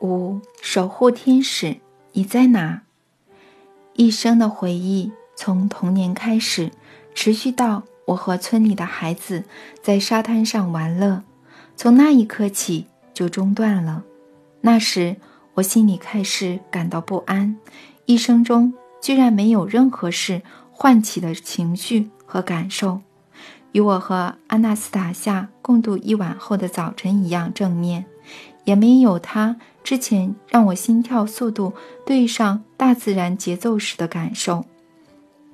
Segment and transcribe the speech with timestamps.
[0.00, 1.78] 五守护天使，
[2.12, 2.82] 你在哪？
[3.94, 6.70] 一生的回忆从童年开始，
[7.14, 9.42] 持续到我和村里的孩子
[9.82, 11.24] 在沙滩上玩乐，
[11.76, 14.04] 从那一刻起就中断了。
[14.60, 15.16] 那时
[15.54, 17.56] 我心里开始感到不安，
[18.06, 23.00] 一生中居然没有任何事唤起的情绪和感受，
[23.72, 28.06] 与我和阿纳斯塔夏共度一晚后的早晨一样正面。
[28.68, 31.72] 也没有他之前让我心跳速度
[32.04, 34.66] 对上大自然节奏时的感受，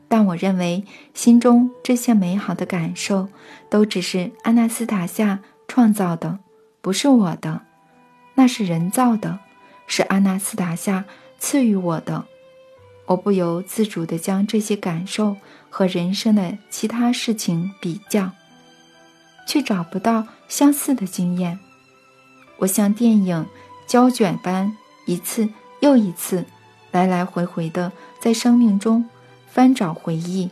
[0.08, 0.82] 但我认为
[1.14, 3.28] 心中这些美好的感受
[3.70, 5.38] 都只是阿纳斯塔夏
[5.68, 6.40] 创造的，
[6.80, 7.60] 不是我的，
[8.34, 9.38] 那是人造的，
[9.86, 11.04] 是阿纳斯塔夏
[11.38, 12.24] 赐予我的。
[13.06, 15.36] 我不由自主地将这些感受
[15.70, 18.32] 和人生的其他事情比较，
[19.46, 21.56] 却找不到相似的经验。
[22.58, 23.46] 我像电影
[23.86, 25.48] 胶卷般一次
[25.80, 26.44] 又一次，
[26.90, 29.04] 来来回回的在生命中
[29.46, 30.50] 翻找回忆，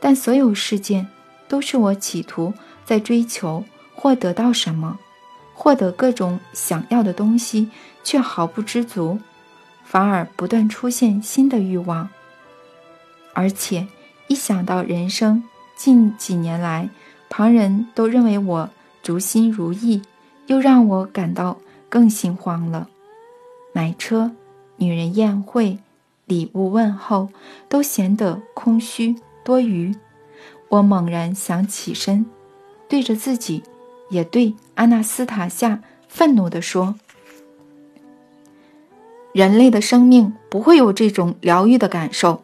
[0.00, 1.06] 但所有事件
[1.48, 2.54] 都是我企图
[2.84, 4.98] 在追求或得到什么，
[5.52, 7.70] 获得各种想要的东西，
[8.02, 9.18] 却毫不知足，
[9.84, 12.08] 反而不断出现新的欲望。
[13.34, 13.86] 而且
[14.28, 15.42] 一想到人生
[15.76, 16.88] 近几年来，
[17.28, 18.70] 旁人都认为我
[19.02, 20.00] 逐心如意。
[20.46, 22.88] 又让我感到更心慌了。
[23.72, 24.30] 买车、
[24.76, 25.78] 女人宴会、
[26.26, 27.28] 礼物问候，
[27.68, 29.94] 都显得空虚多余。
[30.68, 32.26] 我猛然想起身，
[32.88, 33.62] 对着自己，
[34.10, 36.96] 也对阿纳斯塔夏愤怒地说
[39.32, 42.42] ：“人类的生命不会有这种疗愈的感受，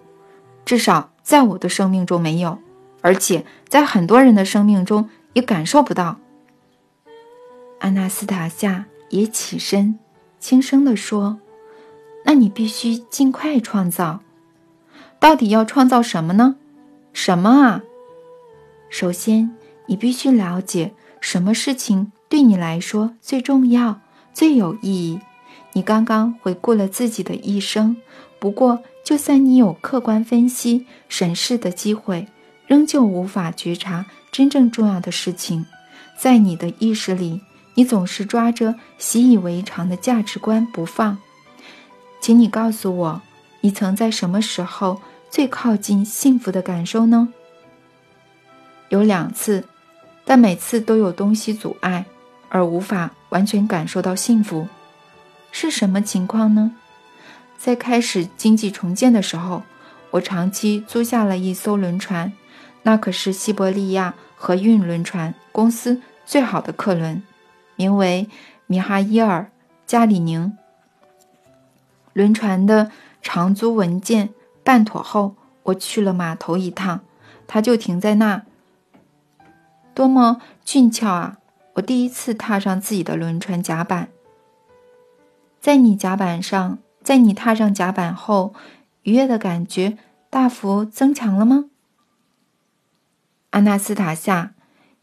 [0.65, 2.59] 至少在我的生命中没有，
[3.01, 6.19] 而且在很多人的生命中也感受不到。”
[7.81, 9.99] 阿纳斯塔夏也起身，
[10.39, 11.41] 轻声地说
[12.25, 14.21] ：“那你必须尽快创造。
[15.19, 16.57] 到底要创造什么呢？
[17.13, 17.83] 什么啊？
[18.91, 19.57] 首先，
[19.87, 24.01] 你必须了解什么事情对你来说最重要、
[24.35, 25.19] 最有意义。
[25.73, 27.97] 你刚刚回顾了自己的一生，
[28.39, 32.29] 不过，就算你有客观分析、审视的机会，
[32.67, 35.65] 仍旧无法觉察真正重要的事情，
[36.19, 37.41] 在你的意识里。”
[37.81, 41.17] 你总是抓着习以为常的价值观不放，
[42.21, 43.23] 请你告诉我，
[43.63, 47.33] 你曾在什么时候最靠近幸福的感受呢？
[48.91, 49.65] 有两次，
[50.27, 52.05] 但每次都有东西阻碍，
[52.51, 54.69] 而无法完全感受到幸福。
[55.51, 56.73] 是什么情况呢？
[57.57, 59.63] 在开始经济重建的时候，
[60.11, 62.31] 我长期租下了一艘轮船，
[62.83, 67.23] 那可是西伯利亚河运轮船公司最好的客轮。
[67.81, 68.29] 名为
[68.67, 69.51] 米哈伊尔·
[69.87, 70.55] 加里宁。
[72.13, 72.91] 轮船的
[73.23, 77.01] 长租文件办妥后，我去了码头一趟，
[77.47, 78.43] 它就停在那。
[79.95, 81.39] 多么俊俏啊！
[81.73, 84.11] 我第一次踏上自己的轮船甲板。
[85.59, 88.53] 在你甲板上，在你踏上甲板后，
[89.05, 89.97] 愉悦的感觉
[90.29, 91.71] 大幅增强了吗？
[93.51, 94.53] 阿纳斯塔夏，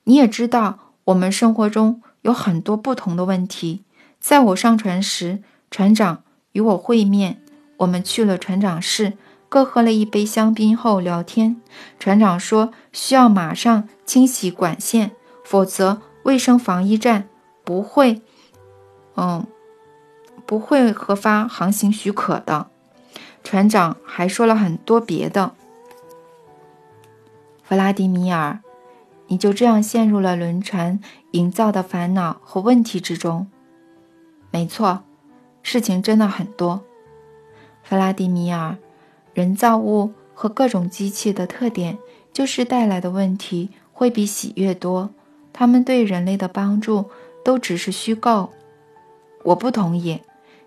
[0.03, 2.03] 你也知道，我们生活中。
[2.27, 3.83] 有很多不同的问题。
[4.19, 7.41] 在我上船时，船长与我会面。
[7.77, 9.13] 我们去了船长室，
[9.47, 11.61] 各喝了一杯香槟后聊天。
[11.97, 15.11] 船长说需要马上清洗管线，
[15.45, 17.29] 否则卫生防疫站
[17.63, 18.21] 不会，
[19.15, 19.47] 嗯，
[20.45, 22.67] 不会核发航行许可的。
[23.41, 25.53] 船长还说了很多别的。
[27.63, 28.59] 弗拉迪米尔。
[29.27, 30.99] 你就这样陷入了轮船
[31.31, 33.47] 营造的烦恼和问题之中。
[34.51, 35.03] 没错，
[35.61, 36.81] 事情真的很多。
[37.83, 38.77] 弗拉迪米尔，
[39.33, 41.97] 人造物和各种机器的特点
[42.33, 45.09] 就是带来的问题会比喜悦多。
[45.53, 47.06] 他们对人类的帮助
[47.44, 48.51] 都只是虚构。
[49.44, 50.21] 我不同意。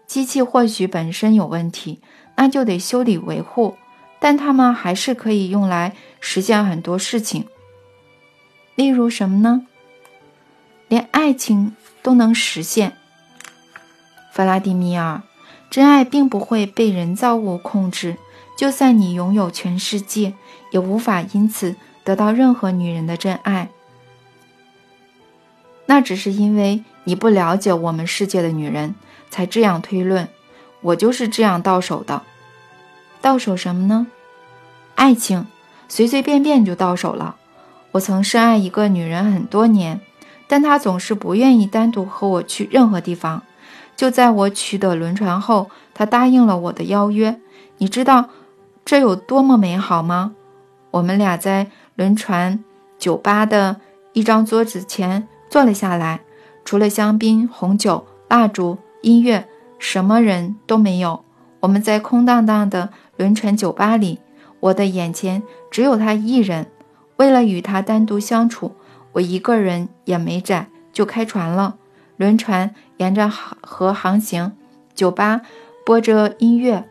[0.07, 2.01] 机器或许本身有问题，
[2.37, 3.77] 那就得修理维护，
[4.19, 7.47] 但它们还是可以用来实现很多事情。
[8.81, 9.67] 例如什么呢？
[10.89, 12.97] 连爱情都能实现。
[14.33, 15.21] 弗拉迪米尔，
[15.69, 18.17] 真爱并不会被人造物控制。
[18.57, 20.33] 就算你拥有全世界，
[20.71, 23.69] 也无法因此得到任何女人的真爱。
[25.85, 28.95] 那只是因为你不了解我们世界的女人，
[29.29, 30.27] 才这样推论。
[30.81, 32.23] 我就是这样到手的。
[33.21, 34.07] 到手什么呢？
[34.95, 35.47] 爱情，
[35.87, 37.37] 随随便便就到手了。
[37.93, 40.01] 我曾深爱一个女人很多年，
[40.47, 43.43] 但她总是不愿意单独和我去任何地方，
[43.97, 47.41] 就在我取得轮船后，她答应了我的邀约。
[47.79, 48.29] 你知道
[48.85, 50.33] 这有多么美好吗？
[50.93, 52.63] 我们俩在轮船
[52.99, 53.77] 酒吧的
[54.13, 56.21] 一张桌子前坐了下来，
[56.65, 59.47] 除了香槟、红酒、蜡烛、音乐，
[59.79, 61.25] 什么人都没有。
[61.61, 64.19] 我们在空荡荡的轮船酒吧里，
[64.61, 66.67] 我的眼前只有他一人。
[67.21, 68.73] 为了与他单独相处，
[69.13, 71.77] 我一个人也没窄，就开船了。
[72.17, 74.53] 轮船沿着河航行，
[74.95, 75.43] 酒吧
[75.85, 76.89] 播着音乐，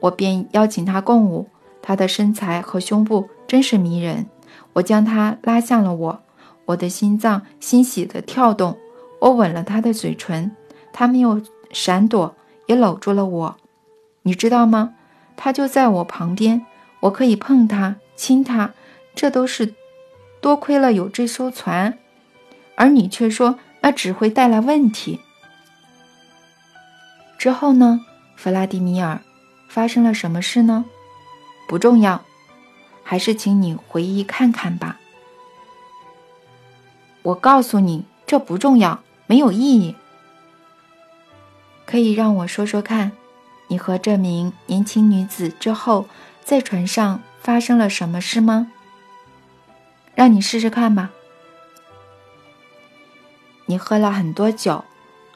[0.00, 1.48] 我便邀请他共舞。
[1.80, 4.26] 他的身材和胸部真是迷人，
[4.74, 6.22] 我将他拉向了我，
[6.66, 8.76] 我的心脏欣喜地跳动。
[9.18, 10.54] 我吻了他的嘴唇，
[10.92, 11.40] 他没有
[11.72, 12.36] 闪躲，
[12.66, 13.56] 也搂住了我。
[14.24, 14.92] 你知道吗？
[15.38, 16.66] 他就在我旁边，
[17.00, 18.74] 我可以碰他，亲他。
[19.14, 19.74] 这都是
[20.40, 21.98] 多亏了有这艘船，
[22.74, 25.20] 而你却说那只会带来问题。
[27.38, 28.00] 之后呢，
[28.36, 29.20] 弗拉迪米尔，
[29.68, 30.84] 发生了什么事呢？
[31.68, 32.24] 不重要，
[33.02, 34.98] 还是请你回忆看看吧。
[37.22, 39.94] 我告诉你，这不重要，没有意义。
[41.86, 43.12] 可以让我说说看，
[43.68, 46.06] 你和这名年轻女子之后
[46.44, 48.70] 在船上发生了什么事吗？
[50.14, 51.10] 让你试试看吧。
[53.66, 54.84] 你喝了很多酒，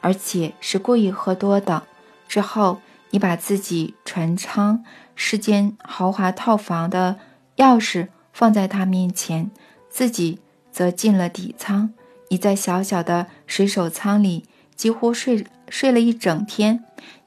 [0.00, 1.84] 而且是故意喝多的。
[2.26, 2.80] 之后，
[3.10, 4.84] 你把自己船舱
[5.14, 7.16] 是间豪华套房的
[7.58, 9.50] 钥匙放在他面前，
[9.88, 10.40] 自己
[10.72, 11.94] 则进了底舱。
[12.28, 14.44] 你在小小的水手舱里
[14.74, 16.84] 几乎睡睡了一整天。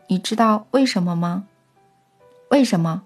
[0.10, 1.46] 你知道为什么吗？
[2.50, 3.04] 为什么？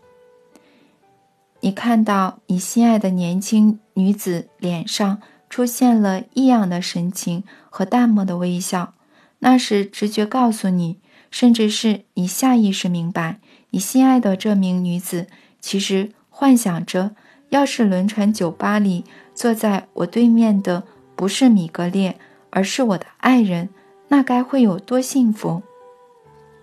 [1.64, 8.96] 你看到你心爱的年轻女子脸上出现了异样的神情和淡漠的微笑，
[9.40, 10.98] 那是直觉告诉你，
[11.30, 15.28] 甚至是你下意识明白，你心爱的这名女子
[15.60, 17.12] 其实幻想着，
[17.50, 19.06] 要是轮船酒吧里
[19.36, 20.84] 坐在我对面的
[21.16, 22.18] 不是米格列，
[22.50, 23.70] 而是我的爱人，
[24.08, 25.62] 那该会有多幸福！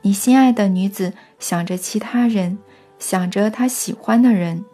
[0.03, 2.59] 你心爱的女子想着其他人，
[2.99, 4.65] 想着她喜欢的人。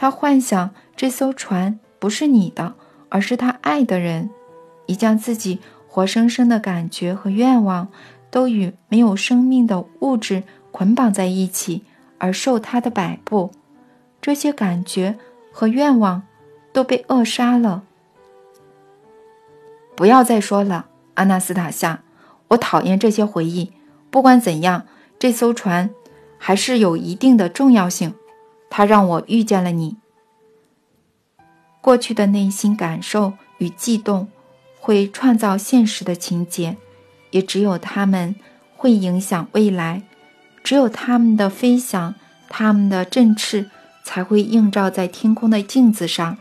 [0.00, 2.72] 他幻想这艘船不是你的，
[3.10, 4.30] 而是他爱的人。
[4.86, 7.88] 你将自己活生生的感觉和愿望，
[8.30, 10.42] 都与没有生命的物质
[10.72, 11.84] 捆绑在一起，
[12.16, 13.50] 而受他的摆布。
[14.22, 15.18] 这些感觉
[15.52, 16.22] 和愿望
[16.72, 17.82] 都被扼杀了。
[19.94, 22.00] 不要再说了，阿纳斯塔夏，
[22.48, 23.70] 我讨厌这些回忆。
[24.10, 24.86] 不管怎样，
[25.18, 25.90] 这艘船
[26.38, 28.14] 还是有一定的重要性。
[28.70, 29.96] 他让我遇见了你。
[31.82, 34.28] 过去的内心感受与悸动，
[34.78, 36.76] 会创造现实的情节，
[37.30, 38.34] 也只有他们
[38.76, 40.02] 会影响未来。
[40.62, 42.14] 只有他们的飞翔，
[42.48, 43.70] 他们的振翅，
[44.04, 46.38] 才会映照在天空的镜子上。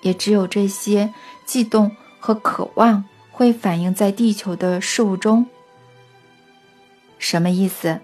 [0.00, 1.12] 也只有这些
[1.44, 5.46] 悸动和渴望，会反映在地球的事物中。
[7.18, 8.00] 什么意思？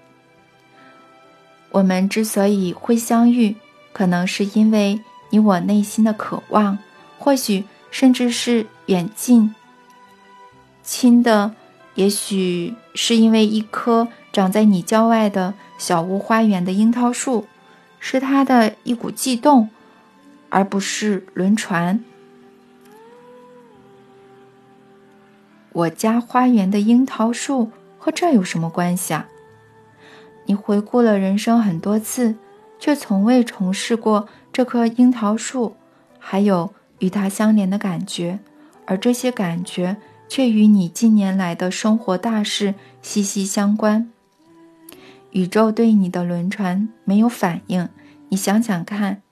[1.73, 3.57] 我们之所以会相遇，
[3.93, 6.79] 可能是因为你我内心的渴望，
[7.19, 9.55] 或许甚至是远近
[10.83, 11.55] 亲的，
[11.95, 17.47] 也许是因为一棵长在你郊外的小屋花园的樱桃树，
[17.99, 19.71] 是它的一股悸动，
[20.50, 22.05] 而不是轮船。
[25.73, 29.26] 我家花园的樱桃树和这有什么关系啊？
[30.52, 32.35] 你回顾了人生很多次，
[32.78, 35.75] 却从未重试过这棵樱桃树，
[36.18, 38.38] 还有与它相连的感觉，
[38.85, 39.97] 而这些感觉
[40.28, 44.12] 却与你近年来的生活大事息息相关。
[45.30, 47.88] 宇宙对你的轮船没有反应，
[48.28, 49.23] 你想想看，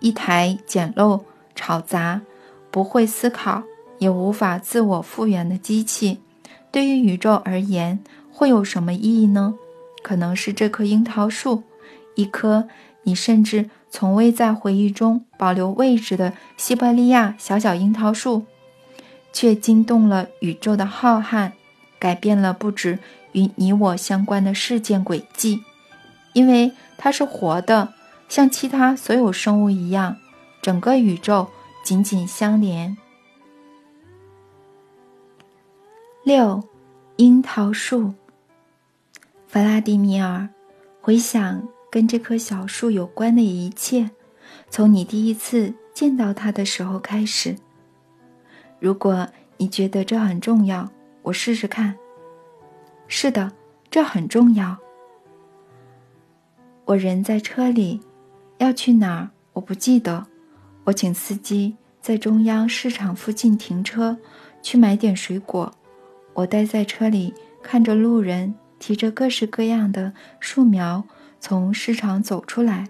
[0.00, 1.20] 一台简陋、
[1.54, 2.22] 吵杂、
[2.70, 3.62] 不会思考
[3.98, 6.20] 也无法自我复原的机器，
[6.72, 8.02] 对于宇宙而言。
[8.38, 9.54] 会有什么意义呢？
[10.06, 11.64] 可能是这棵樱桃树，
[12.14, 12.68] 一棵
[13.02, 18.44] 你甚至从未在回忆中保留位置的西伯利亚小小樱桃树，
[19.32, 21.50] 却惊动了宇宙的浩瀚，
[21.98, 23.00] 改变了不止
[23.32, 25.64] 与你我相关的事件轨迹，
[26.34, 27.92] 因为它是活的，
[28.28, 30.18] 像其他所有生物一样，
[30.62, 31.48] 整个宇宙
[31.82, 32.96] 紧紧相连。
[36.22, 36.62] 六，
[37.16, 38.14] 樱桃树。
[39.56, 40.46] 弗拉迪米尔，
[41.00, 44.10] 回想跟这棵小树有关的一切，
[44.68, 47.56] 从你第一次见到它的时候开始。
[48.78, 50.86] 如果你觉得这很重要，
[51.22, 51.96] 我试试看。
[53.08, 53.50] 是的，
[53.90, 54.76] 这很重要。
[56.84, 57.98] 我人在车里，
[58.58, 60.26] 要去哪儿我不记得。
[60.84, 64.18] 我请司机在中央市场附近停车，
[64.60, 65.72] 去买点水果。
[66.34, 67.32] 我待在车里，
[67.62, 71.04] 看着路人提着各式各样的树苗
[71.40, 72.88] 从市场走出来。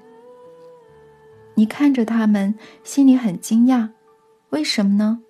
[1.55, 3.91] 你看着他们，心里很惊讶，
[4.51, 5.21] 为什么呢？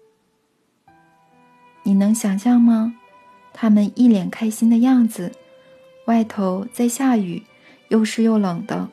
[1.85, 2.95] 你能想象吗？
[3.53, 5.33] 他们一脸开心的样子，
[6.07, 7.43] 外头在下雨，
[7.89, 8.89] 又湿又冷的，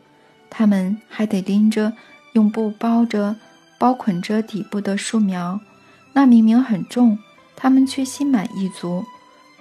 [0.49, 1.93] 他们还得拎着
[2.33, 3.35] 用布包着、
[3.79, 5.59] 包捆着底部的树苗，
[6.13, 7.17] 那明明很重，
[7.55, 9.03] 他们却心满意足。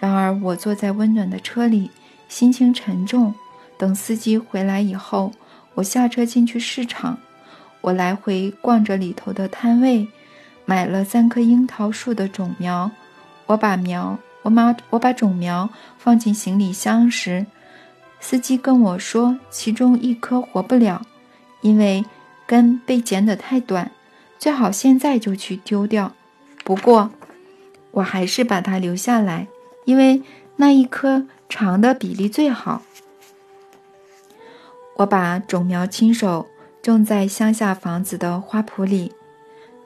[0.02, 1.88] 然而我坐在温暖的车里，
[2.28, 3.32] 心情沉重。
[3.78, 5.30] 等司机回来以后，
[5.75, 7.16] 我下车进去市场。
[7.80, 10.09] 我来回逛着里头的摊位，
[10.64, 12.90] 买了三棵樱桃树的种苗。
[13.47, 17.47] 我把苗，我把我把种苗放进行李箱时，
[18.18, 21.06] 司机跟我说，其中一棵活不了，
[21.61, 22.04] 因为
[22.44, 23.92] 根被剪得太短，
[24.37, 26.12] 最好现在就去丢掉。
[26.64, 27.12] 不过，
[27.92, 29.47] 我还是把它留下来，
[29.85, 30.23] 因为
[30.57, 32.83] 那一棵长的比例最好。
[34.97, 36.47] 我把种苗亲手。
[36.83, 39.12] 种在乡下房子的花圃里，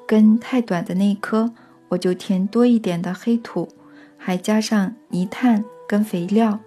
[0.07, 1.53] 根太短的那一棵，
[1.89, 3.69] 我就填多一点的黑土，
[4.17, 6.61] 还加上泥炭跟肥料。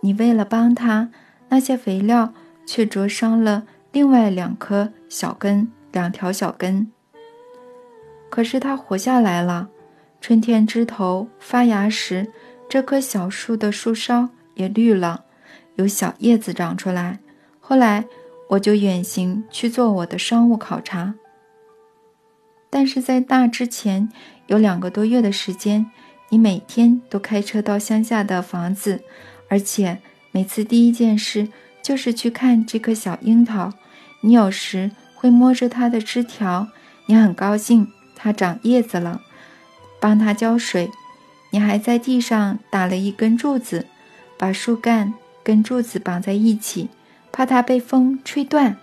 [0.00, 1.10] 你为了帮他，
[1.50, 2.32] 那些肥料
[2.64, 6.90] 却灼伤了另外两棵小根，两条小根。
[8.30, 9.68] 可是它活下来了。
[10.20, 12.30] 春天枝头发芽时，
[12.68, 15.24] 这棵小树的树梢也绿了，
[15.76, 17.18] 有小叶子长出来。
[17.58, 18.04] 后来。
[18.50, 21.14] 我就远行去做我的商务考察，
[22.68, 24.08] 但是在那之前
[24.48, 25.86] 有两个多月的时间，
[26.30, 29.04] 你每天都开车到乡下的房子，
[29.48, 29.98] 而且
[30.32, 31.48] 每次第一件事
[31.80, 33.72] 就是去看这棵小樱桃。
[34.22, 36.66] 你有时会摸着它的枝条，
[37.06, 37.86] 你很高兴
[38.16, 39.22] 它长叶子了，
[40.00, 40.90] 帮它浇水。
[41.50, 43.86] 你还在地上打了一根柱子，
[44.38, 45.14] 把树干
[45.44, 46.88] 跟柱子绑在一起。
[47.32, 48.76] 怕它被风吹断。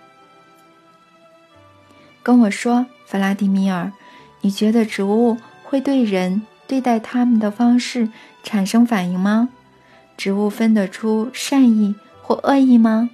[2.22, 3.92] 跟我说，弗拉迪米尔，
[4.40, 8.08] 你觉得植物会对人对待他们的方式
[8.42, 9.50] 产生反应吗？
[10.16, 13.10] 植物分得出善意或恶意吗？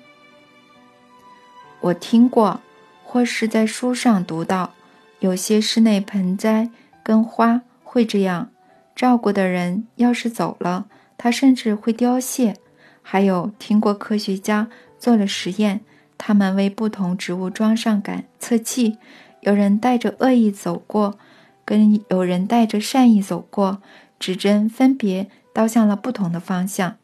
[1.80, 2.60] 我听过，
[3.04, 4.72] 或是在书上读到，
[5.18, 6.70] 有些室内盆栽
[7.02, 7.60] 跟花
[7.94, 8.50] 会这样。
[8.96, 10.86] 照顾的人要是走了，
[11.16, 12.56] 它甚至会凋谢。
[13.02, 14.68] 还有听过科学家。
[14.98, 15.82] 做了实验，
[16.16, 18.96] 他们为不同植物装上感测器，
[19.42, 21.18] 有人带着恶意走过，
[21.64, 23.82] 跟有人带着善意走过，
[24.18, 26.96] 指针分别倒向了不同的方向。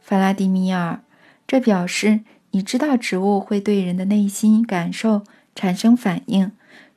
[0.00, 1.00] 弗拉迪米尔，
[1.46, 5.22] 这表示你知道植物会对人的内心感受
[5.54, 6.50] 产生反应。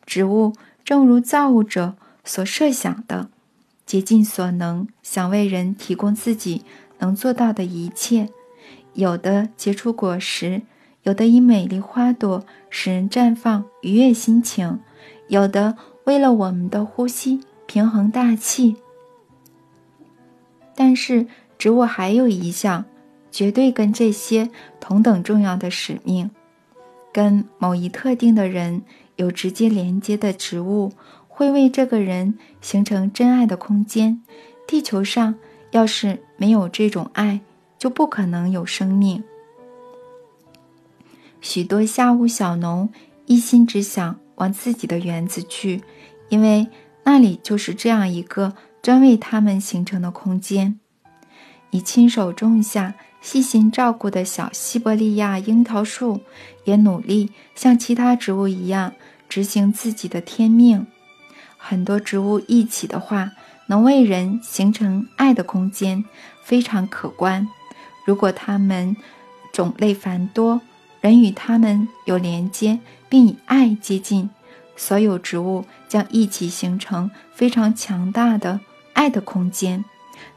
[0.04, 1.96] 植物正如造物者
[2.32, 3.28] 所设想的，
[3.86, 6.64] 竭尽所能想为人提供自己
[7.00, 8.30] 能做到的一切。
[8.94, 10.62] 有的结出果实，
[11.04, 14.80] 有的以美丽花朵使人绽放愉悦心情，
[15.28, 18.78] 有的为了我们的呼吸平衡大气。
[20.74, 22.86] 但是植物还有一项
[23.30, 26.32] 绝对跟这些同等重要的使命，
[27.12, 28.84] 跟某一特定的人
[29.18, 30.94] 有直接连接的植物，
[31.32, 34.22] 会为这个人形成真爱的空间。
[34.68, 35.34] 地球上
[35.72, 37.40] 要是没有这种爱，
[37.80, 39.24] 就不可能有生命。
[41.42, 42.88] 许多下屋小农
[43.26, 45.82] 一心只想往自己的园子去，
[46.30, 46.68] 因为
[47.04, 50.80] 那里就是这样一个专为他们形成的空间。
[51.72, 56.20] 你亲手种下、细心照顾的小西伯利亚樱桃树，
[56.66, 58.94] 也努力像其他植物一样
[59.28, 60.86] 执行自己的天命。
[61.64, 63.32] 很多植物一起的话，
[63.68, 66.04] 能为人形成爱的空间，
[66.44, 67.48] 非常可观。
[68.04, 68.98] 如果它们
[69.54, 70.60] 种类繁多，
[71.00, 74.30] 人与它们有连接，并以爱接近，
[74.76, 78.60] 所有植物将一起形成非常强大的
[78.94, 79.86] 爱的空间，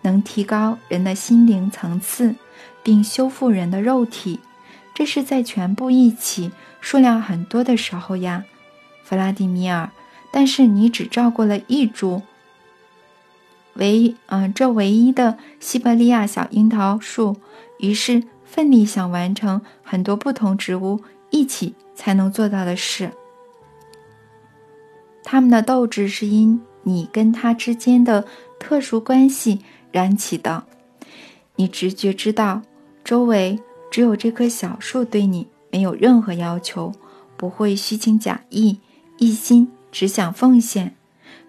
[0.03, 2.37] 能提高人的心灵层次，
[2.83, 4.39] 并修复人的肉体。
[4.95, 8.45] 这是在全部一起数量很多的时候呀，
[9.03, 9.91] 弗拉迪米尔。
[10.37, 12.23] 但是你只照顾了一株，
[13.75, 17.37] 唯嗯，这唯一的西伯利亚小樱桃树。
[17.79, 21.01] 于是，奋力想完成很多不同植物
[21.31, 23.13] 一起才能做到的事。
[25.23, 28.25] 他们的斗志是因你跟他之间的
[28.59, 29.61] 特殊关系
[29.93, 30.65] 燃起的。
[31.55, 32.63] 你直觉知道，
[33.05, 36.93] 周围只有这棵小树对你没有任何要求，
[37.37, 38.81] 不会虚情假意，
[39.19, 40.97] 一心只想奉献。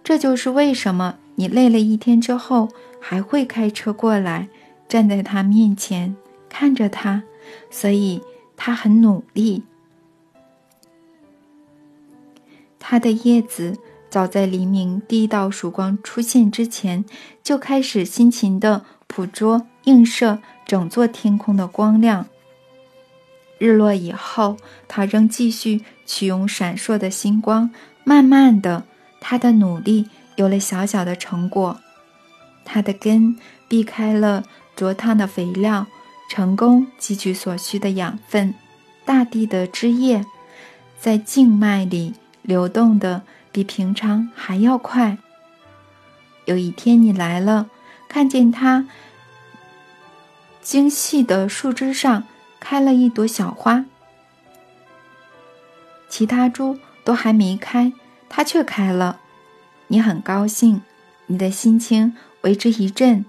[0.03, 2.69] 这就是为什么你累了一天之后
[3.01, 4.47] 还会开车过来，
[4.87, 6.15] 站在他面前
[6.47, 7.23] 看着他，
[7.71, 8.21] 所以
[8.55, 9.63] 他很努力。
[12.79, 13.75] 他的叶子
[14.11, 17.03] 早在黎明第一道曙光出现之前，
[17.43, 20.37] 就开始辛勤地捕捉、映射
[20.67, 22.27] 整座天空的光亮。
[23.57, 27.71] 日落以后，他仍继续取用闪烁的星光。
[28.05, 28.85] 慢慢的，
[29.19, 30.07] 他的努力
[30.37, 31.81] 有了小小的成果。
[32.63, 34.45] 他的根避开了
[34.77, 35.87] 灼烫的肥料，
[36.29, 38.55] 成功汲取所需的养分。
[39.03, 40.25] 大地的枝叶
[40.97, 42.13] 在静脉里。
[42.47, 45.17] 流动的比平常还要快。
[46.45, 47.71] 有一天你来了，
[48.07, 48.87] 看见它
[50.61, 52.25] 精细的树枝上
[52.59, 53.85] 开了一朵小花，
[56.07, 57.93] 其他株都还没开，
[58.27, 59.21] 它却开了。
[59.87, 60.81] 你很高兴，
[61.27, 63.23] 你的心情为之一振。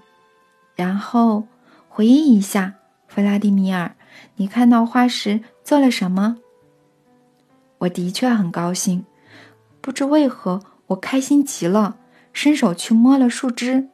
[0.75, 1.47] 然后
[1.87, 2.73] 回忆一下，
[3.07, 3.95] 弗拉迪米尔，
[4.35, 6.37] 你看到花时做了什么？
[7.77, 9.05] 我的确很高兴，
[9.79, 11.97] 不知为何，我开心极了，
[12.33, 13.87] 伸手去摸了树枝。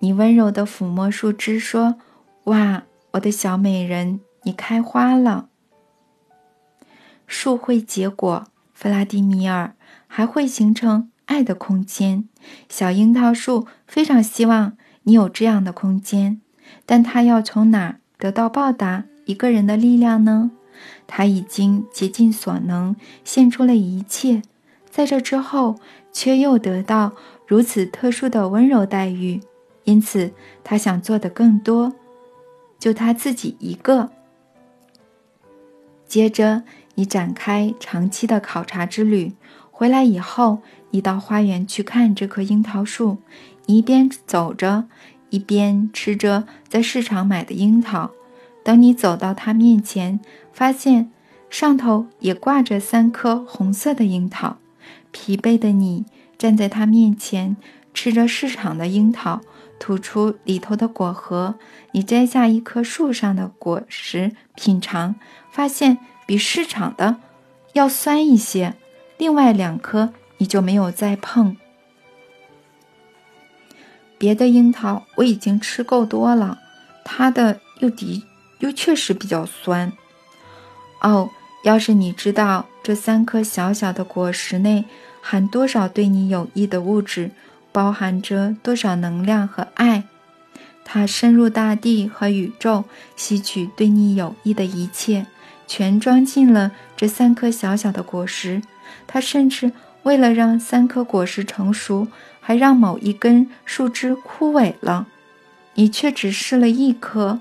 [0.00, 1.96] 你温柔的抚摸树枝，说
[2.44, 2.82] ：“哇，
[3.12, 5.48] 我的小美人，你开花了。”
[7.28, 9.74] 树会结果，弗拉迪米尔，
[10.08, 12.26] 还会形成爱的空间。
[12.68, 16.40] 小樱桃树非常希望你有这样的空间，
[16.84, 20.50] 但它要从哪儿得到报答一个人的力量呢？
[21.06, 24.42] 他已经竭尽所能，献出了一切，
[24.88, 25.78] 在这之后，
[26.12, 27.12] 却又得到
[27.46, 29.40] 如此特殊的温柔待遇，
[29.84, 30.32] 因此
[30.64, 31.92] 他想做的更多。
[32.78, 34.10] 就他自己一个。
[36.06, 36.62] 接着，
[36.98, 39.32] 你展开长期的考察之旅，
[39.70, 40.58] 回来以后，
[40.90, 43.18] 你到花园去看这棵樱桃树，
[43.66, 44.88] 一边走着，
[45.30, 48.10] 一边吃着在市场买的樱桃。
[48.64, 50.18] 等你走到它面前，
[50.52, 51.12] 发现
[51.48, 54.56] 上头也挂着三颗红色的樱桃。
[55.12, 56.04] 疲惫的你
[56.36, 57.56] 站在它面前，
[57.94, 59.40] 吃着市场的樱桃，
[59.78, 61.54] 吐出里头的果核。
[61.92, 65.14] 你摘下一棵树上的果实品尝，
[65.52, 67.16] 发现比市场的
[67.72, 68.74] 要酸一些。
[69.16, 71.56] 另外两颗你就没有再碰。
[74.18, 76.58] 别的樱桃我已经吃够多了，
[77.02, 78.22] 它的又的。
[78.58, 79.92] 又确实比较酸
[81.00, 81.30] 哦。
[81.62, 84.84] 要是你知道这三颗小小的果实内
[85.22, 87.30] 含多少对你有益的物质，
[87.70, 90.02] 包含着多少能量和爱，
[90.84, 92.82] 它深入大地和宇宙，
[93.14, 95.26] 吸取对你有益的一切，
[95.68, 98.60] 全装进了这三颗小小的果实。
[99.06, 99.70] 它甚至
[100.02, 102.08] 为了让三颗果实成熟，
[102.40, 105.06] 还让某一根树枝枯萎了，
[105.74, 107.38] 你却只试了一颗。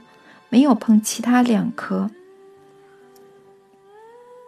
[0.50, 2.10] 没有碰其他两颗，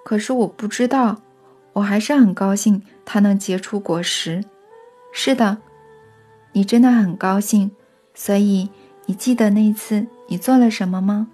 [0.05, 1.21] 可是我不知道，
[1.73, 4.45] 我还是很高兴它能结出果实。
[5.11, 5.57] 是的，
[6.53, 7.71] 你真的很高兴。
[8.13, 8.69] 所以
[9.07, 11.27] 你记得那次你做了什么吗？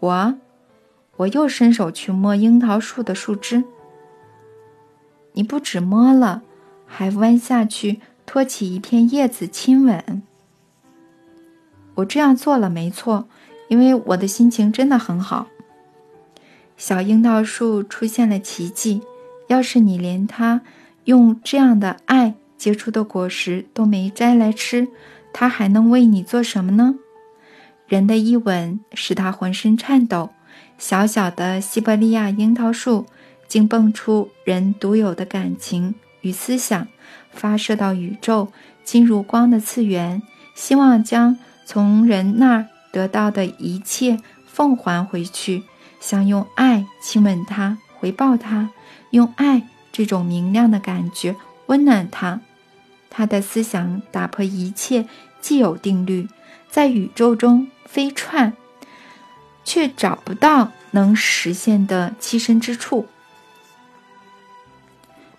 [0.00, 0.34] 我，
[1.20, 3.62] 我又伸手去摸樱桃树的树枝。
[5.32, 6.42] 你不止摸了，
[6.86, 10.22] 还弯下去托起一片叶子亲吻。
[11.96, 13.28] 我这样做了，没错。
[13.68, 15.46] 因为我的心情真的很好。
[16.76, 19.02] 小樱桃树出现了奇迹。
[19.48, 20.60] 要是你连它
[21.04, 24.88] 用这样的爱结出的果实都没摘来吃，
[25.32, 26.94] 它还能为你做什么呢？
[27.86, 30.30] 人的一吻使它浑身颤抖。
[30.80, 33.04] 小小的西伯利亚樱桃树
[33.46, 36.88] 竟蹦出人独有的感情与思想，
[37.30, 38.48] 发射到宇宙，
[38.82, 40.22] 进入光的次元，
[40.54, 42.66] 希望将从人那儿。
[42.92, 45.62] 得到的一切奉还回去，
[46.00, 48.70] 想用爱亲吻他，回报他，
[49.10, 52.40] 用爱这种明亮的感觉温暖他。
[53.08, 55.06] 他的思想打破一切
[55.40, 56.26] 既有定律，
[56.68, 58.54] 在宇宙中飞窜，
[59.70, 63.06] 却找不到能实现的栖身之处。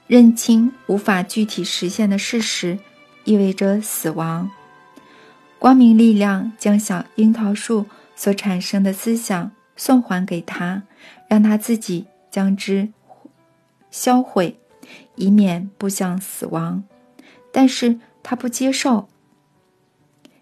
[0.08, 2.80] 认清无法具体实现的事实，
[3.26, 4.50] 意味着死亡。
[5.60, 10.84] 光明力量将小樱桃树所产生的思想送还给他，
[11.28, 12.88] 让他自己将之
[13.90, 14.58] 销毁，
[15.16, 16.82] 以免步向死亡。
[17.52, 19.10] 但是他不接受。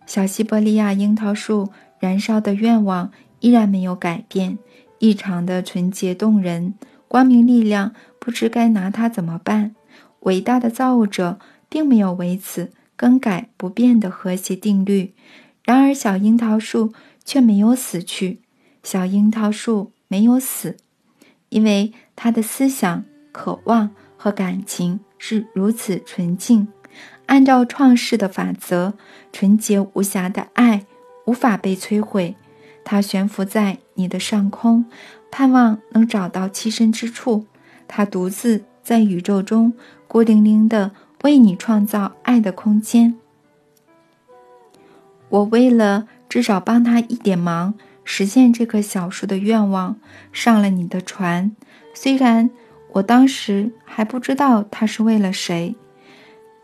[0.06, 4.58] 小西伯利亚樱桃树燃烧的愿望依然没有改变，
[5.00, 6.74] 异常的纯洁动人。
[7.08, 9.76] 光明力量不知该拿它怎么办。
[10.22, 15.14] 伟大的造物者并没有为此更改不变的和谐定律。
[15.64, 18.42] 然而，小樱桃树却没有死去。
[18.84, 20.78] 小樱桃树没有死，
[21.50, 26.68] 因为它的思想、渴望和感情是如此纯净。
[27.28, 28.94] 按照创世的法则，
[29.32, 30.86] 纯洁无瑕的爱
[31.26, 32.36] 无法被摧毁。
[32.92, 34.84] 它悬浮在你的上空，
[35.30, 37.46] 盼望能找到栖身之处。
[37.88, 39.74] 它独自在宇宙中
[40.08, 40.90] 孤零零的
[41.22, 43.14] 为你创造爱的空间。
[45.30, 49.98] 我为了至少帮他一点忙，实现这棵小树的愿望，
[50.32, 51.56] 上了你的船。
[51.94, 52.50] 虽然
[52.94, 55.76] 我当时还不知道他是为了谁。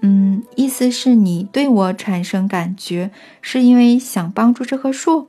[0.02, 3.12] 嗯，意思是你对我产生感觉，
[3.44, 5.28] 是因为想帮助这棵树，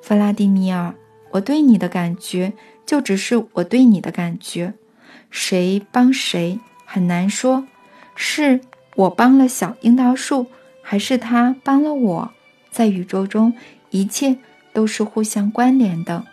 [0.00, 0.94] 弗拉迪米尔。
[1.30, 2.52] 我对你的感觉，
[2.86, 4.72] 就只是我对你的感觉。
[5.30, 7.66] 谁帮谁很难说，
[8.14, 8.60] 是
[8.96, 10.46] 我帮了小樱桃树。
[10.80, 12.30] 还是他帮了我，
[12.70, 13.52] 在宇宙中，
[13.90, 14.38] 一切
[14.72, 16.24] 都是互相关联的。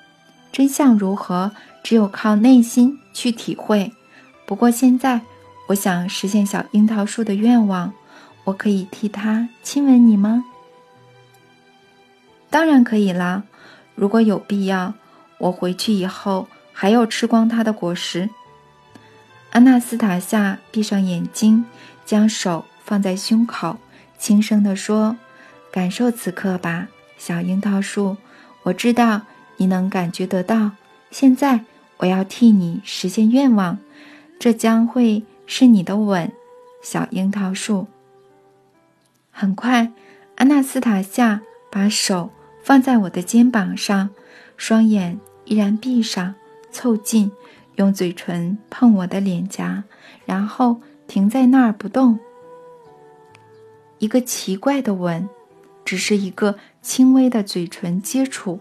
[0.49, 1.51] 真相如何，
[1.84, 3.91] 只有靠内心去体会。
[4.45, 5.19] 不过现在，
[5.67, 7.93] 我想实现小樱桃树的愿望，
[8.45, 10.45] 我可以替他亲吻你吗？
[12.49, 13.43] 当然可以啦。
[13.95, 14.93] 如果有必要，
[15.38, 18.29] 我回去以后还要吃光它的果实。
[19.51, 21.65] 安娜斯塔夏闭上眼睛，
[22.05, 23.77] 将手放在胸口。
[24.17, 25.17] 轻声地说
[25.71, 28.17] ：“感受此刻吧，小樱桃树。
[28.63, 29.21] 我知道
[29.58, 30.71] 你能感觉得到。
[31.12, 31.62] 现在
[31.97, 33.77] 我要替你实现愿望，
[34.39, 36.31] 这将会是你的吻，
[36.81, 37.88] 小樱桃树。”
[39.31, 39.91] 很快，
[40.36, 42.31] 安娜斯塔夏把手
[42.65, 44.10] 放在我的肩膀上，
[44.58, 46.34] 双眼依然闭上，
[46.71, 47.32] 凑近，
[47.75, 49.84] 用嘴唇碰我的脸颊，
[50.25, 52.17] 然后停在那儿不动。
[53.99, 55.30] 一个奇怪的吻，
[55.86, 58.60] 只是一个轻微的嘴唇接触，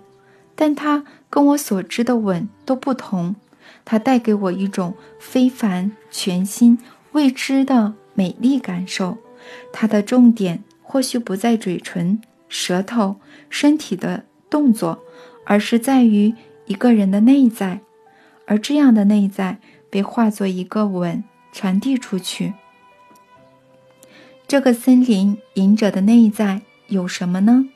[0.55, 3.35] 但它跟我所知的吻都不同。
[3.87, 6.79] 它带给我一种非凡、全新、
[7.12, 9.17] 未知的美丽感受。
[9.73, 12.21] 它的重点或许不在嘴唇、
[12.55, 13.17] 舌头、
[13.51, 15.03] 身体的动作，
[15.45, 16.33] 而是在于
[16.67, 17.81] 一个人的内在，
[18.47, 19.59] 而这样的内在
[19.90, 22.55] 被化作一个吻传递出去。
[24.47, 27.69] 这个森林隐者的内在有什么呢？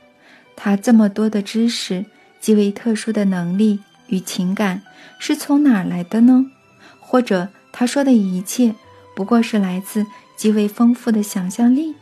[0.55, 2.07] 他这么多的知识、
[2.39, 4.83] 极为特殊的能力与情感
[5.19, 6.47] 是从哪儿来的呢？
[7.01, 8.73] 或者他说的一切
[9.17, 11.97] 不过是来自极为丰富的想象力？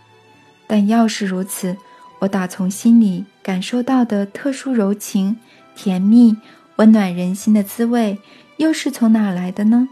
[0.67, 1.75] 但要是如此，
[2.21, 5.39] 我打从心里感受到的特殊柔情、
[5.75, 6.37] 甜蜜、
[6.77, 8.19] 温暖人心的滋味
[8.57, 9.89] 又是从哪来的呢？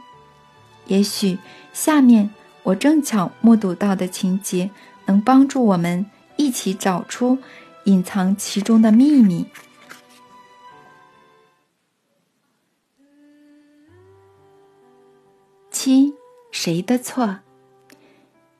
[0.87, 1.39] 也许
[1.73, 2.31] 下面。
[2.65, 4.71] 我正巧目睹到的情节，
[5.05, 6.07] 能帮助我们
[6.39, 7.37] 一起找出
[7.85, 9.45] 隐藏其中的秘密。
[15.71, 16.15] 七，
[16.51, 17.41] 谁的错？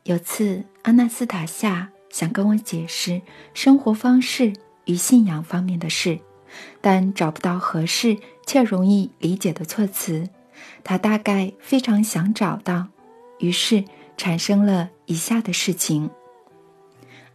[0.03, 3.21] 有次，阿纳斯塔夏想跟我解释
[3.55, 4.53] 生活方式
[4.85, 6.21] 与信仰方面的事，
[6.81, 10.29] 但找不到合适且容易理解的措辞。
[10.85, 12.87] 他大概非常想找到。
[13.41, 13.83] 于是
[14.17, 16.09] 产生了以下的事情：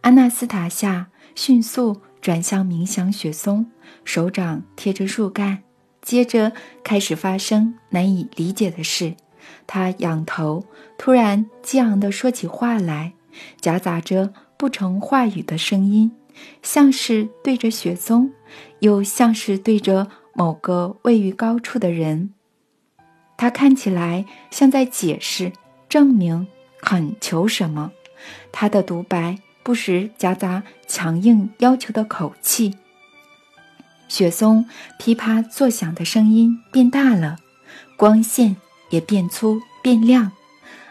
[0.00, 3.66] 安娜斯塔夏迅速转向冥想雪松，
[4.06, 5.62] 手掌贴着树干，
[6.00, 9.14] 接着开始发生难以理解的事。
[9.66, 10.64] 他仰头，
[10.96, 13.12] 突然激昂地说起话来，
[13.60, 16.12] 夹杂着不成话语的声音，
[16.62, 18.30] 像是对着雪松，
[18.80, 22.34] 又像是对着某个位于高处的人。
[23.38, 25.50] 他看起来像在解释。
[25.88, 26.46] 证明、
[26.82, 27.90] 恳求什么？
[28.52, 32.76] 他的独白不时夹杂强硬要求的口气。
[34.08, 34.66] 雪松
[34.98, 37.38] 噼啪作响的声音变大了，
[37.96, 38.56] 光线
[38.90, 40.32] 也变粗变亮。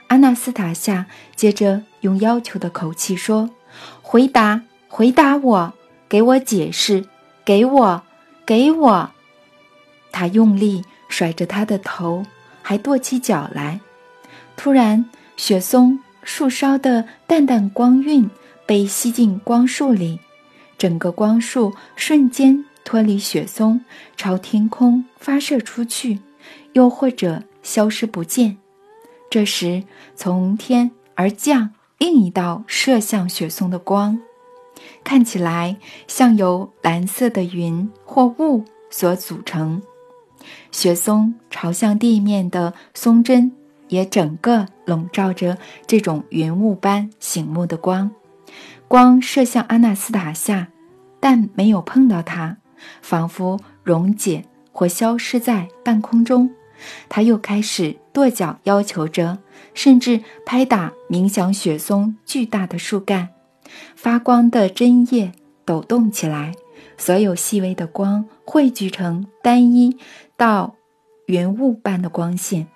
[0.08, 1.05] 阿纳斯塔夏
[1.36, 3.51] 接着用要求的口气说
[4.12, 5.74] ：“回答，回答我，
[6.10, 7.06] 给我解释，
[7.45, 8.02] 给我，
[8.43, 9.12] 给我。”
[10.12, 12.26] 他用力甩着他的头，
[12.63, 13.80] 还跺起脚来。
[14.58, 15.06] 突然，
[15.38, 18.28] 雪松树梢的淡淡光晕
[18.65, 20.19] 被吸进光束里，
[20.76, 23.80] 整个光束瞬间脱离雪松，
[24.17, 26.17] 朝天空发射出去，
[26.74, 28.58] 又或者消失不见。
[29.30, 29.84] 这时，
[30.15, 31.69] 从天而降
[32.00, 34.18] 另一道射向雪松的光，
[35.04, 35.76] 看起来
[36.08, 39.82] 像由蓝色的云或雾所组成。
[40.72, 43.52] 雪松朝向地面的松针
[43.90, 48.10] 也整个笼罩着这种云雾般醒目的光。
[48.88, 50.70] 光射向阿纳斯塔夏，
[51.20, 52.58] 但没有碰到它，
[53.02, 56.50] 仿佛溶解或消失在半空中。
[57.08, 59.39] 他又开始跺脚，要求着，
[59.74, 63.30] 甚至拍打冥想雪松巨大的树干。
[63.96, 65.32] 发光的针叶
[65.65, 66.54] 抖动起来，
[66.98, 69.98] 所有细微的光汇聚成单一
[70.36, 70.76] 到
[71.28, 72.68] 云雾般的光线，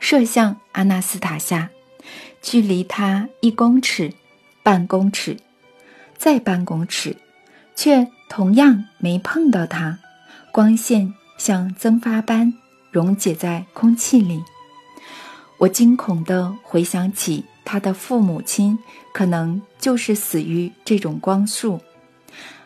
[0.00, 1.68] 射向阿纳斯塔夏，
[2.40, 4.12] 距离他一公尺、
[4.62, 5.36] 半公尺，
[6.16, 7.16] 再半公尺，
[7.74, 9.98] 却同样没碰到他。
[10.50, 12.54] 光线像蒸发般
[12.96, 14.42] 溶解在空气里。
[15.58, 18.78] 我惊恐地回想起他的父母亲。
[19.16, 21.80] 可能就是死于这种光束。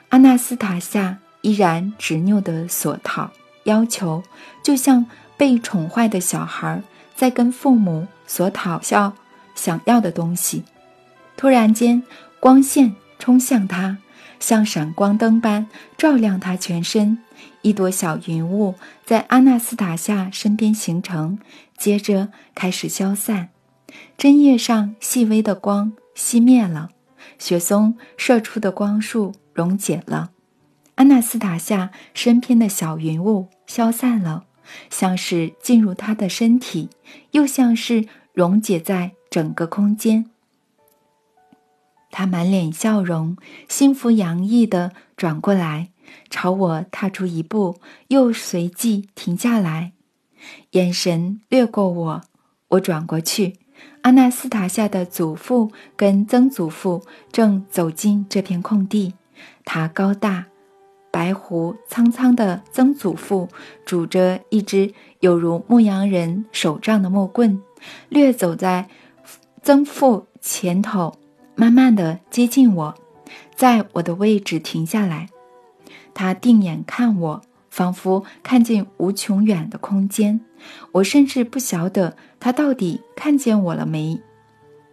[0.09, 3.31] 阿纳斯塔夏依然执拗地索讨
[3.63, 4.21] 要求，
[4.61, 6.83] 就像被宠坏的小孩
[7.15, 9.13] 在跟父母索讨要
[9.55, 10.65] 想要的东西。
[11.37, 12.03] 突然间，
[12.41, 13.99] 光线冲向他，
[14.41, 17.19] 像闪光灯般照亮他全身。
[17.63, 18.75] 一朵小云雾
[19.05, 21.39] 在阿纳斯塔夏身边形成，
[21.79, 23.51] 接着开始消散。
[24.19, 25.93] 针叶上细微的光。
[26.17, 26.91] 熄灭了，
[27.39, 30.33] 雪松射出的光束溶解了，
[30.97, 34.45] 阿纳斯塔夏身边的小云雾消散了，
[34.91, 36.91] 像是进入他的身体，
[37.31, 40.30] 又像是溶解在整个空间。
[42.11, 43.37] 他满脸笑容，
[43.69, 45.91] 幸福洋溢地转过来，
[46.29, 49.93] 朝我踏出一步，又随即停下来，
[50.73, 52.23] 眼神掠过我，
[52.69, 53.59] 我转过去。
[54.03, 59.15] 阿纳斯塔夏的祖父跟曾祖父正走进这片空地。
[59.65, 60.47] 他高大、
[61.11, 63.49] 白胡苍苍的曾祖父
[63.87, 67.63] 拄着一只有如牧羊人手杖的木棍，
[68.09, 68.89] 掠走在
[69.63, 71.15] 曾父前头，
[71.61, 72.95] 慢慢地接近我，
[73.55, 75.29] 在我的位置停下来。
[76.15, 77.43] 他定眼看我。
[77.69, 80.41] 仿佛看见无穷远的空间，
[80.91, 84.21] 我甚至不晓得他到底看见我了没。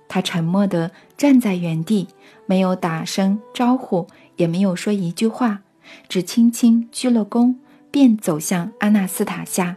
[0.08, 2.08] 他沉默地站在原地，
[2.46, 5.62] 没有打声招呼，也没有说一句话，
[6.08, 7.56] 只轻轻鞠了躬，
[7.90, 9.76] 便走向阿纳斯塔夏。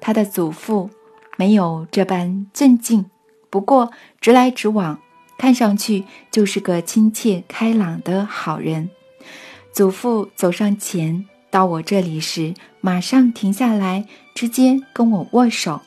[0.00, 0.88] 他的祖父
[1.36, 3.04] 没有这般镇静，
[3.50, 3.90] 不过
[4.22, 4.98] 直来直往，
[5.42, 8.88] 看上去就是个亲切开朗的好人。
[9.72, 11.26] 祖父走上前。
[11.50, 15.80] 到我这里时，马上停下来，直接跟我握手。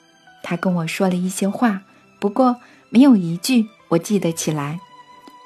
[0.43, 1.83] 他跟我说了一些话，
[2.19, 2.57] 不过
[2.89, 4.81] 没有一句我记得起来。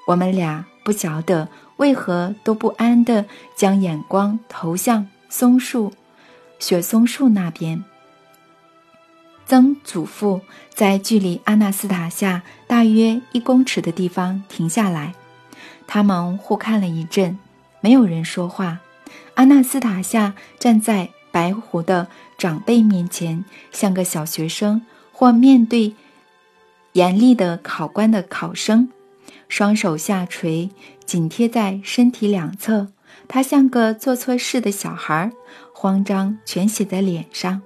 [0.07, 5.93] 我们俩不晓得为何都不安地将眼光投向松树、
[6.57, 7.85] 雪松树那边。
[9.49, 10.41] 曾祖父
[10.75, 15.15] 在距离阿纳斯塔夏大约一公尺的地方停下来，
[15.87, 17.39] 他们互看了一阵，
[17.81, 18.77] 没有人说话。
[19.33, 22.07] 阿纳斯塔夏站在白狐的
[22.37, 25.95] 长辈面前，像个小学生或面对
[26.93, 28.89] 严厉的考官的考生，
[29.47, 30.69] 双手下垂，
[31.07, 32.89] 紧贴在身体两侧。
[33.27, 35.31] 他像个做错事的小孩，
[35.73, 37.63] 慌张全写在脸上。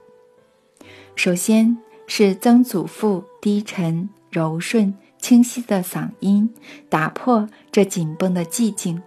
[1.16, 6.50] 首先是曾祖父低沉、柔顺、清晰的嗓音，
[6.90, 9.02] 打破这紧绷的寂静。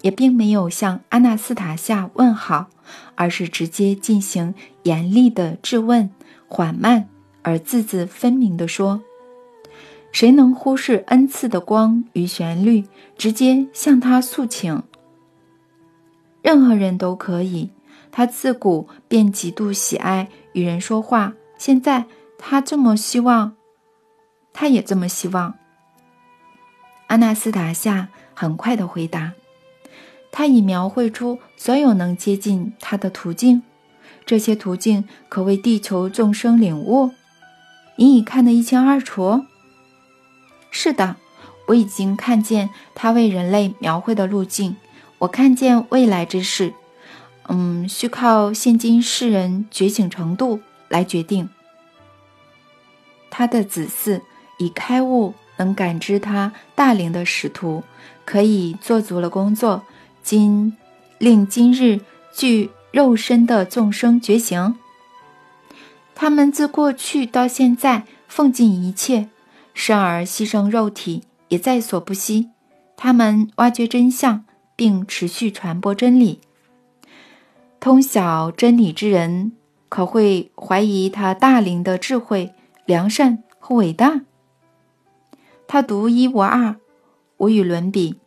[0.00, 2.68] 也并没有向阿纳斯塔夏问好，
[3.14, 4.52] 而是直接进行
[4.82, 6.10] 严厉的质问，
[6.48, 7.08] 缓慢
[7.42, 9.00] 而字字分明地说
[10.10, 12.84] ：“谁能忽视恩赐的光与旋律，
[13.16, 14.82] 直接向他诉请？
[16.42, 17.70] 任何人都可以。
[18.12, 22.04] 他自古便极度喜爱与人说话，现在
[22.38, 23.56] 他这么希望，
[24.52, 25.54] 他也这么希望。”
[27.08, 29.32] 阿纳斯塔夏很快地回答。
[30.30, 33.62] 他已描绘出所有能接近他的途径，
[34.24, 37.10] 这些途径可为地球众生领悟。
[37.96, 39.44] 你已看得一清二楚。
[40.70, 41.16] 是的，
[41.66, 44.76] 我已经看见他为人类描绘的路径。
[45.18, 46.72] 我看见未来之事，
[47.48, 51.48] 嗯，需靠现今世人觉醒程度来决定。
[53.30, 54.20] 他的子嗣
[54.58, 57.82] 以开悟，能感知他大龄的使徒，
[58.24, 59.82] 可以做足了工作。
[60.22, 60.76] 今
[61.18, 62.00] 令今日
[62.32, 64.76] 具肉身的众生觉醒，
[66.14, 69.28] 他们自过去到现在奉尽一切，
[69.74, 72.50] 生而牺牲肉体也在所不惜。
[72.96, 74.44] 他们挖掘真相，
[74.76, 76.40] 并持续传播真理。
[77.82, 79.50] 通晓真理之人，
[79.88, 82.54] 可会怀疑他大龄的智慧、
[82.86, 84.20] 良善和伟大？
[85.66, 86.76] 他独一无二，
[87.38, 88.20] 无与伦比，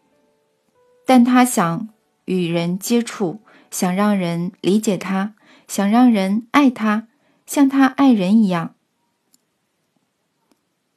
[1.05, 1.87] 但他想
[2.25, 3.39] 与人接触，
[3.71, 5.35] 想让人理解他，
[5.69, 7.07] 想让人爱他，
[7.45, 8.75] 像他爱人一样。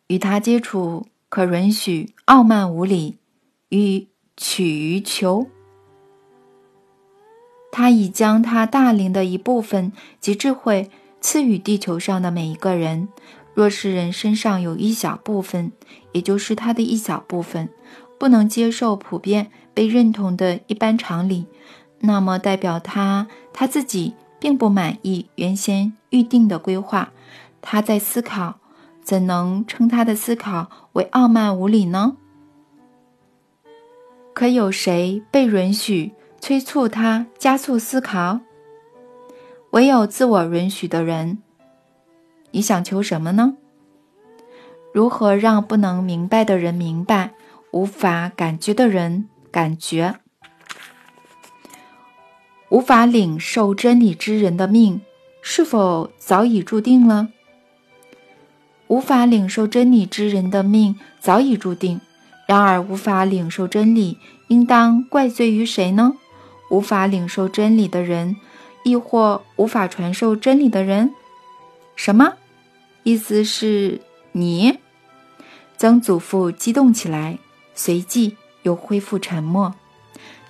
[0.08, 3.18] 与他接触，可允许傲慢无礼
[3.68, 5.46] 与取于求。
[7.70, 13.08] 他已将他大龄的一部分及智慧赐予地球上的每一个人。
[13.54, 15.72] 若是人身上有一小部分，
[16.12, 17.68] 也就是他的一小部分，
[18.18, 21.46] 不能接受普遍被认同的一般常理，
[22.00, 27.12] 那么代表他他自己并不满意原先预定的规划。
[27.60, 28.56] 他在思考。
[29.08, 32.18] 怎能称他的思考为傲慢无礼呢？
[34.34, 38.40] 可有谁被允许催促他加速思考？
[39.70, 41.38] 唯有自我允许的人。
[42.52, 43.56] 你想求什么呢？
[44.94, 47.34] 如何让不能明白的人明白，
[47.72, 50.14] 无法感觉的人感觉？
[52.70, 55.02] 无法领受真理之人的命，
[55.42, 57.28] 是否早已注定了？
[58.86, 62.00] 无法领受真理之人的命早已注定。
[62.46, 66.14] 然而，无法领受真理，应当怪罪于谁呢？
[66.70, 68.36] 无法领受真理的人，
[68.82, 71.14] 亦或无法传授真理的人？
[71.96, 72.34] 什么
[73.02, 74.00] 意思是
[74.32, 74.78] 你？
[75.76, 77.38] 曾祖父激动起来，
[77.74, 79.74] 随即又恢复沉默。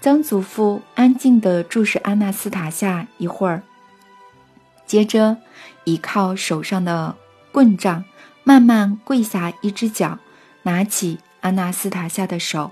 [0.00, 3.62] 曾祖父安静地注视阿纳斯塔夏一会儿，
[4.86, 5.36] 接着
[5.84, 7.16] 倚靠手上的
[7.52, 8.04] 棍杖。
[8.44, 10.18] 慢慢跪下一只脚，
[10.62, 12.70] 拿起阿纳斯塔夏的手。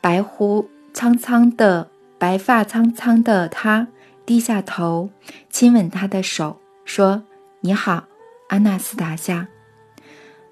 [0.00, 1.89] 白胡苍苍的、
[2.20, 3.88] 白发苍苍的他
[4.26, 5.08] 低下头，
[5.48, 7.22] 亲吻她的手，说
[7.60, 8.04] ：“你好，
[8.50, 9.48] 阿纳斯塔夏。”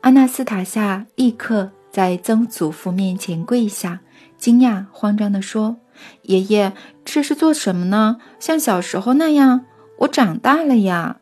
[0.00, 4.00] 阿纳斯塔夏立刻在曾祖父面前跪下，
[4.38, 5.76] 惊讶慌张地说
[6.22, 6.72] ：“爷爷，
[7.04, 8.16] 这是做什么呢？
[8.40, 9.66] 像小时候那样？
[9.98, 11.18] 我长大了呀。”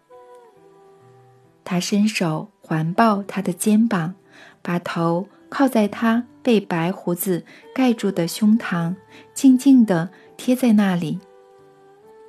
[1.65, 2.53] 他伸手。
[2.69, 4.17] 环抱他的肩膀，
[4.61, 8.97] 把头靠在他被白胡子盖住的胸膛，
[9.33, 11.19] 静静地贴在那里。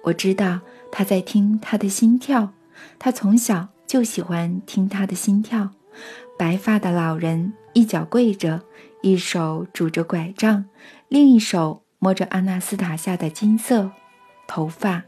[0.03, 2.53] 我知道他在听他的心跳，
[2.97, 5.71] 他从小就喜欢听他的心跳。
[6.37, 8.61] 白发的老人一脚跪着，
[9.01, 10.65] 一手拄着拐杖，
[11.07, 13.91] 另一手摸着阿纳斯塔夏的金色
[14.47, 15.03] 头发。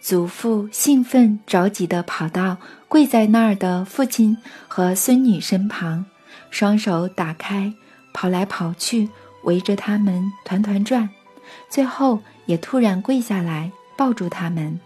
[0.00, 4.36] 祖父兴奋着急地跑到跪在那儿的父亲
[4.68, 6.04] 和孙女身旁，
[6.50, 7.72] 双手打开，
[8.14, 9.10] 跑来跑去，
[9.42, 11.10] 围着他们团团转，
[11.68, 14.80] 最后也突然跪下来抱住他们。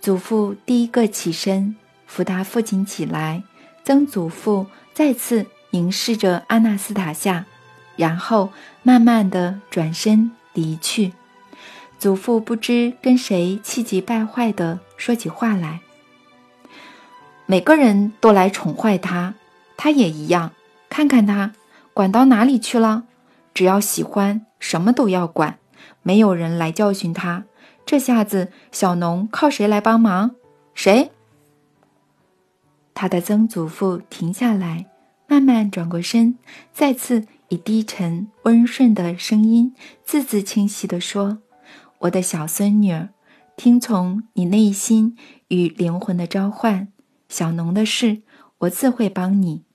[0.00, 3.42] 祖父第一个起身扶他父亲起来，
[3.84, 7.44] 曾祖父再次凝视着阿纳斯塔夏，
[7.96, 8.50] 然后
[8.82, 11.12] 慢慢地转身离去。
[11.98, 15.80] 祖父不知跟谁气急败坏地说起话来。
[17.46, 19.34] 每个人都来宠坏他，
[19.76, 20.52] 他也一样。
[20.88, 21.52] 看看他，
[21.96, 23.04] 管到哪里去了？
[23.54, 25.58] 只要喜欢，什么都要管。
[26.02, 27.46] 没有人来教训他。
[27.86, 30.32] 这下子，小农靠谁来帮忙？
[30.74, 31.10] 谁？
[32.92, 34.84] 他的曾祖父停下来，
[35.26, 36.36] 慢慢转过身，
[36.70, 41.38] 再次以低沉温顺的声音，字字清晰地说。
[42.00, 43.08] 我的小孙女儿，
[43.56, 45.16] 听从你内心
[45.48, 46.88] 与灵魂的召唤。
[47.30, 48.20] 小农的事，
[48.58, 49.65] 我自会帮你。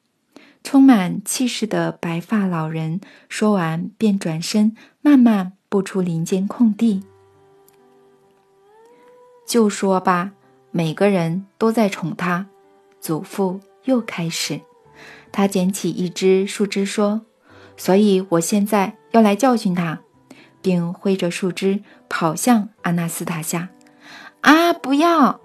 [0.64, 7.04] 充满气势的白发老人说完，便转身，慢慢步出林间空地。
[9.46, 10.32] 就说吧，
[10.72, 12.48] 每个人都在宠他。
[13.00, 14.62] 祖父又开始，
[15.32, 17.26] 他捡起一只树枝说
[17.76, 20.02] ：“所以我现在要来教训他。”
[20.62, 23.70] 并挥着树枝跑向阿纳斯塔夏。
[24.42, 25.42] 啊，不要！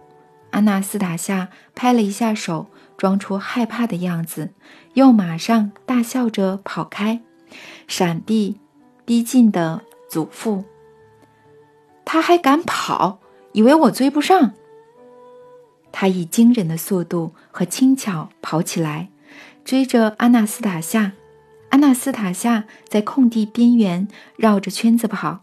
[0.50, 2.66] 阿纳斯塔夏拍了一下手，
[2.96, 4.52] 装出害怕的样子，
[4.94, 7.20] 又马上大笑着跑开，
[7.86, 8.58] 闪避
[9.04, 10.64] 逼近的祖父。
[12.04, 13.18] 他还敢跑，
[13.52, 14.52] 以为我追不上？
[15.92, 19.08] 他以惊人的速度和轻巧跑起来，
[19.64, 21.12] 追着阿纳斯塔夏。
[21.70, 25.40] 阿纳斯塔夏在空地边缘绕着圈子跑，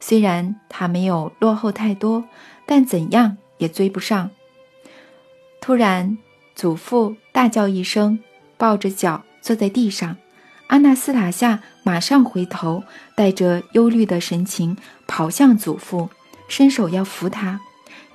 [0.00, 2.24] 虽然他没有落后太多，
[2.66, 4.30] 但怎样也追不上。
[5.68, 6.16] 突然，
[6.54, 8.20] 祖父大叫一声，
[8.56, 10.16] 抱着脚坐在地上。
[10.68, 16.08] 阿纳斯塔夏马上回头，带着忧虑的神情跑向祖父，
[16.48, 17.60] 伸手要扶他。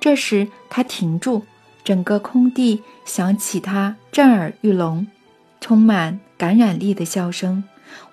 [0.00, 1.44] 这时他停住，
[1.84, 5.06] 整个空地响起他震耳欲聋、
[5.60, 7.62] 充满感染力的笑声。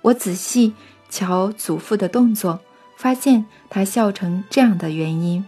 [0.03, 0.75] 我仔细
[1.09, 2.59] 瞧祖父的动作，
[2.95, 5.43] 发现他笑成这样的原因。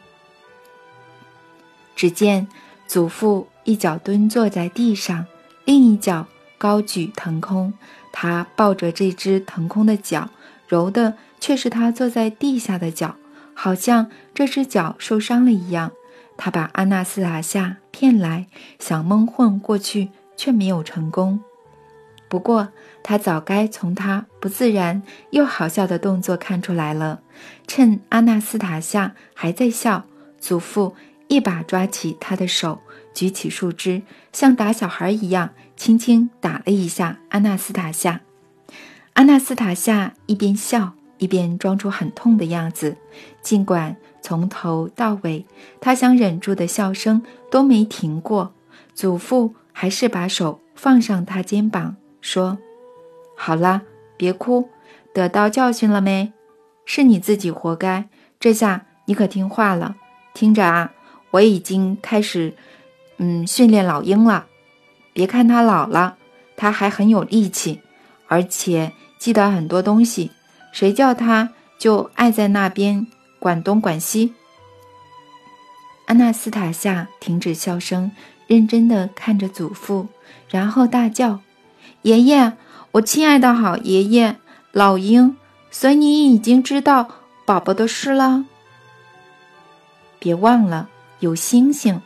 [1.95, 2.47] 只见
[2.87, 5.25] 祖父一脚蹲坐在地上，
[5.65, 7.73] 另一脚高举腾空。
[8.11, 10.29] 他抱着这只腾空的脚，
[10.67, 13.15] 揉的却是他坐在地下的脚，
[13.53, 15.91] 好像这只脚受伤了一样。
[16.37, 18.47] 他把阿纳斯塔夏骗来，
[18.79, 21.39] 想蒙混过去，却没有成功。
[22.27, 22.69] 不过，
[23.03, 27.21] 他早该从他不自然又好笑的动作看出来了。
[27.67, 30.05] 趁阿纳斯塔夏还在笑，
[30.39, 30.95] 祖父
[31.27, 32.81] 一把抓起他的手，
[33.13, 34.01] 举起树枝，
[34.31, 35.51] 像打小孩一样。
[35.75, 38.21] 轻轻打了一下阿纳斯塔夏，
[39.13, 42.95] 阿纳斯塔夏一边笑一边装出很痛的样子。
[43.41, 45.45] 尽管从头到尾
[45.81, 48.53] 他想忍住的笑声都没停过，
[48.93, 52.59] 祖父还是把手放上他肩膀，说
[53.35, 53.81] ：“好了，
[54.15, 54.69] 别哭，
[55.13, 56.31] 得到教训了没？
[56.85, 58.07] 是你自己活该。
[58.39, 59.95] 这下你可听话了。
[60.33, 60.93] 听着啊，
[61.31, 62.53] 我已经开始，
[63.23, 64.47] 嗯，训练老鹰了。”
[65.15, 66.17] 别看他老了，
[66.57, 67.79] 他还很有力气，
[68.27, 70.31] 而且记得很多东西。
[70.73, 73.07] 谁叫他就爱在那边
[73.39, 74.33] 管东管西？
[76.07, 78.11] 安纳斯塔夏停止笑声，
[78.47, 80.07] 认真地看着祖父，
[80.49, 81.39] 然后大叫
[82.03, 82.53] ：“爷爷，
[82.91, 84.35] 我亲爱的好爷爷，
[84.73, 85.37] 老鹰，
[85.71, 87.07] 所以你已经知道
[87.45, 88.43] 宝宝的事了。
[90.19, 92.01] 别忘了，有星星。”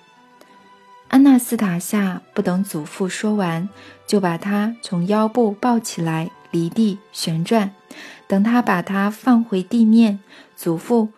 [1.09, 3.69] 安娜斯塔夏不等祖父说完，
[4.05, 7.73] 就把他从腰部抱起来，离地旋转。
[8.27, 10.19] 等他把他放回地面，
[10.55, 11.09] 祖父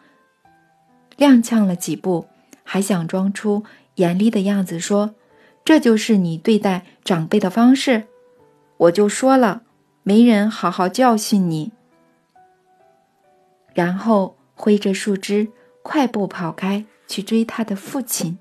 [1.18, 2.28] 踉跄了几步，
[2.64, 3.64] 还想装出
[3.96, 5.16] 严厉的样子，说
[5.66, 8.04] ：“这就是你对待长辈的方式。”
[8.78, 9.64] 我就说了，
[10.04, 11.72] 没人好好教训你。
[13.74, 15.48] 然后挥着树枝，
[15.82, 18.38] 快步跑开，去追他的父亲。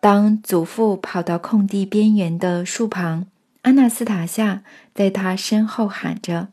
[0.00, 3.26] 当祖父跑到空地边缘的树旁，
[3.62, 4.62] 阿纳斯塔夏
[4.94, 6.48] 在他身后喊着：“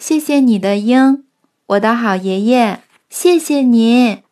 [0.00, 1.24] 谢谢你的鹰，
[1.66, 4.22] 我的好爷爷，谢谢你。”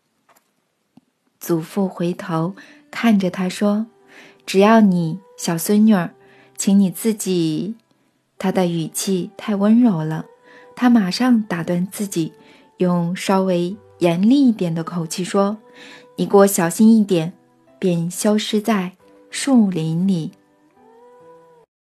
[1.38, 2.56] 祖父回头
[2.90, 3.86] 看着他说
[4.44, 6.10] ：“只要你小孙女儿，
[6.56, 7.76] 请你自己。”
[8.36, 10.24] 他的语气太温柔了，
[10.74, 12.32] 他马上打断自己，
[12.78, 15.58] 用稍微严厉一点的口气说
[16.16, 17.34] ：“你给我小心一点。”
[17.80, 18.92] 便消失在
[19.30, 20.30] 树林里。